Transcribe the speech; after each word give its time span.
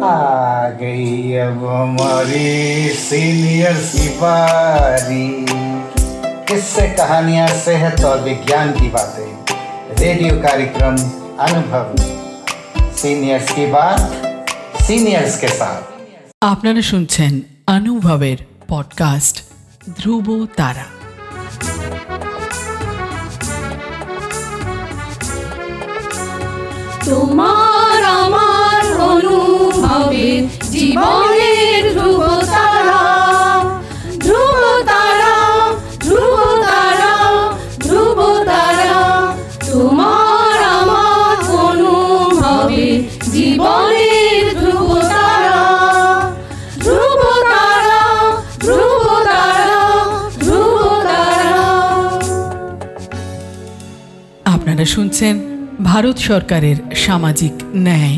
आ 0.00 0.68
गई 0.80 1.34
अब 1.36 1.64
हमारी 1.66 2.88
सीनियर 2.98 3.74
की 3.86 4.08
बारी 4.18 5.26
किससे 6.48 6.86
कहानियां 6.94 7.48
सेहत 7.58 8.04
और 8.04 8.22
विज्ञान 8.22 8.72
की 8.72 8.88
बातें 8.90 9.30
रेडियो 10.00 10.36
कार्यक्रम 10.42 10.96
अनुभव 11.40 11.94
सीनियर्स 12.96 13.52
की 13.52 13.66
बात 13.72 14.00
सीनियर्स 14.82 15.38
के 15.40 15.52
साथ 15.54 15.82
আপনারা 16.42 16.82
শুনছেন 16.90 17.32
অনুভবের 17.68 18.38
পডকাস্ট 18.68 19.36
ধ্রুব 19.98 20.28
তারা 20.56 20.86
তোমার 27.04 27.73
আমার 27.73 27.73
অনুভবের 29.07 30.41
জীবনের 30.73 31.83
ধ্রুব 31.93 32.21
তারা 32.47 33.01
ধ্রুব 34.25 34.61
তারা 34.89 35.35
ধ্রুব 36.05 36.37
তারা 36.63 37.13
ধ্রুব 37.85 38.19
তারা 38.49 38.99
তোমার 39.67 40.57
আমার 40.75 41.37
অনুভবের 41.61 42.97
জীবনের 43.33 44.43
ধ্রুব 44.59 44.89
তারা 45.11 45.59
ধ্রুব 46.79 47.21
তারা 47.45 48.01
ধ্রুব 48.61 49.05
তারা 49.29 49.81
ধ্রুব 50.39 50.77
তারা 51.07 51.59
আপনারা 54.45 54.85
শুনছেন 54.93 55.35
ভারত 55.85 56.17
সরকারের 56.27 56.77
সামাজিক 57.05 57.53
ন্যায় 57.85 58.17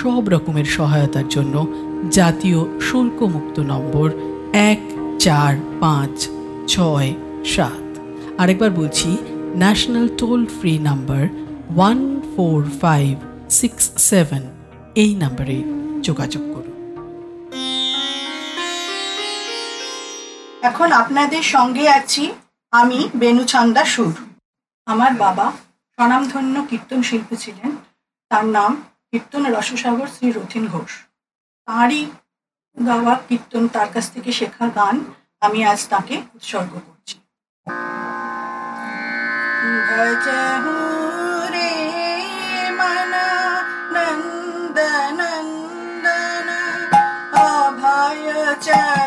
সব 0.00 0.22
রকমের 0.28 0.68
সহায়তার 0.76 1.28
জন্য 1.28 1.54
জাতীয় 2.10 2.60
শুল্কমুক্ত 2.80 3.56
নম্বর 3.72 4.08
এক 4.72 4.80
চার 5.20 5.52
পাঁচ 5.80 6.14
ছয় 6.68 7.10
সাত। 7.44 7.84
আরেকবার 8.38 8.70
বলছি 8.70 9.10
national 9.62 10.06
toll 10.18 10.40
free 10.58 10.72
number 10.88 11.22
one 11.76 12.00
four 12.32 12.60
five 12.82 13.12
six 13.50 13.82
seven 14.10 14.42
এই 14.94 15.12
নাম্বারে 15.14 15.56
যোগাযোগ 16.02 16.42
করুন। 16.54 16.76
এখন 20.68 20.88
আপনাদের 20.92 21.44
সঙ্গে 21.54 21.84
আছি 21.98 22.24
আমি 22.72 22.98
বেনুচান্দা 23.14 23.84
সুর। 23.84 24.14
আমার 24.86 25.12
বাবা 25.24 25.46
স্বনামধন্য 25.98 26.54
কীর্তন 26.70 27.00
শিল্পী 27.02 27.36
ছিলেন। 27.36 27.70
তার 28.30 28.46
নাম 28.56 28.72
কীর্তন 29.12 29.44
রসসাগর 29.46 30.06
শ্রী 30.06 30.28
রথিন 30.32 30.64
ঘোষ। 30.66 30.92
তাঁরই 31.68 32.02
গাওয়া 32.86 33.14
কীর্তন, 33.28 33.68
তার 33.68 33.88
কাছ 33.94 34.04
থেকে 34.10 34.30
শেখা 34.32 34.66
গান 34.68 34.96
আমি 35.40 35.58
আজ 35.64 35.80
তাকে 35.88 36.16
উৎসর্গ 36.34 36.72
করছি। 36.86 37.16
নন্দ 43.94 44.78
নন্দন 45.18 46.48
অভয় 47.46 48.22
চরণার 48.66 49.01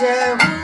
jai 0.00 0.61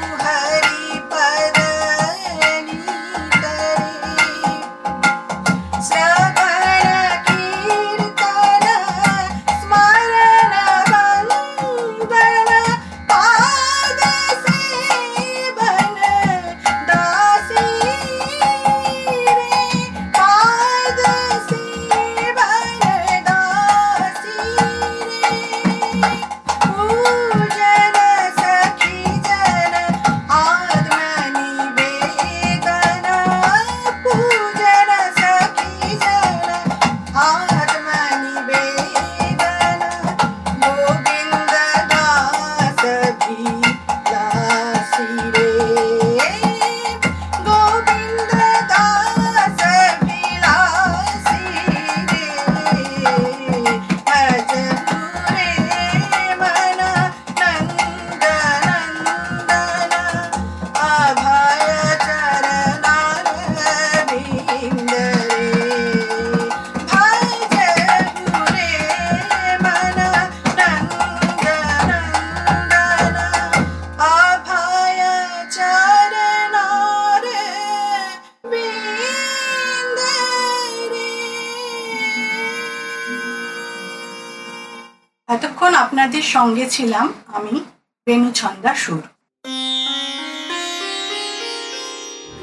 আপনাদের 85.29 86.23
সঙ্গে 86.23 86.67
ছিলাম 86.71 87.13
আমি 87.27 87.61
বেনুছন্দা 88.07 88.75
সুর। 88.75 89.03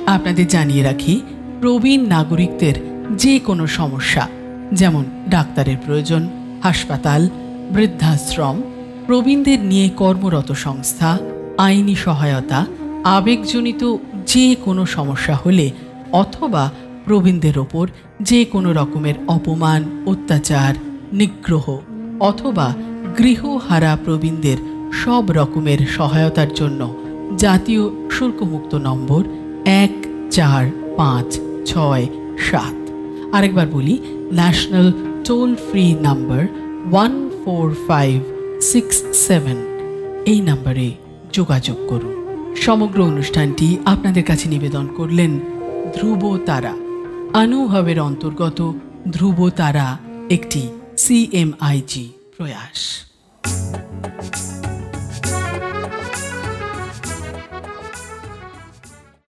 আপনাদের 0.07 0.47
জানিয়ে 0.47 0.83
রাখি, 0.83 1.21
প্রবীণ 1.61 2.01
নাগরিকদের 2.05 2.75
যে 3.15 3.39
কোনো 3.39 3.67
সমস্যা, 3.67 4.27
যেমন 4.73 5.03
ডাক্তারের 5.29 5.77
প্রয়োজন, 5.77 6.27
হাসপাতাল, 6.63 7.29
বৃদ্ধাশ্রম, 7.71 8.61
প্রবীণদের 9.05 9.59
নিয়ে 9.59 9.89
কর্মরত 9.89 10.51
সংস্থা, 10.51 11.17
আইনি 11.57 11.95
সহায়তা, 11.95 12.65
আবেগজনিত 13.03 13.95
যে 14.25 14.55
কোনো 14.55 14.85
সমস্যা 14.85 15.35
হলে 15.35 15.71
অথবা 16.11 16.71
প্রবীণদের 17.05 17.59
ওপর 17.59 17.87
যে 18.21 18.45
কোনো 18.45 18.73
রকমের 18.73 19.15
অপমান, 19.27 20.03
অত্যাচার, 20.05 20.73
নিগ্রহ। 21.13 21.81
অথবা 22.19 22.73
গৃহহারা 23.17 23.97
প্রবীণদের 24.05 24.57
সব 25.03 25.31
রকমের 25.31 25.77
সহায়তার 25.87 26.53
জন্য। 26.53 26.93
জাতীয় 27.37 27.89
শুল্কমুক্ত 28.11 28.75
নম্বর 28.75 29.23
এক 29.65 29.91
চার 30.31 30.71
পাঁচ 30.97 31.39
ছয় 31.65 32.07
সাত। 32.37 32.75
আরেকবার 33.35 33.67
বলি 33.67 33.97
national 34.33 34.91
toll 35.25 35.55
free 35.55 35.93
number 35.93 36.47
one 36.91 37.29
four 37.29 37.75
five 37.87 38.21
six 38.61 39.03
seven 39.13 39.55
এই 40.25 40.41
নাম্বারে 40.41 40.91
যোগাযোগ 41.33 41.75
করুন। 41.87 42.15
সমগ্র 42.55 43.03
অনুষ্ঠানটি 43.03 43.77
আপনাদের 43.85 44.23
কাছে 44.23 44.49
নিবেদন 44.49 44.87
করলেন 44.97 45.39
ধ্রুব 45.95 46.37
তারা। 46.45 46.73
আনুহবের 47.33 47.99
অন্তর্গত 47.99 48.73
ধ্রুব 49.13 49.49
তারা 49.49 49.97
একটি 50.29 50.67
সিএমআইজি 50.97 52.05
প্রয়াস। 52.37 52.81